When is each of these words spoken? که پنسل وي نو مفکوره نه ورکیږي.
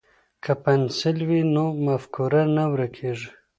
که 0.43 0.51
پنسل 0.63 1.17
وي 1.29 1.41
نو 1.55 1.65
مفکوره 1.85 2.41
نه 2.55 2.63
ورکیږي. 2.73 3.29